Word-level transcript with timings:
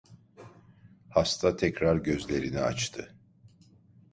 Hasta 1.09 1.55
tekrar 1.55 1.95
gözlerini 1.95 2.59
açtı.. 2.59 3.15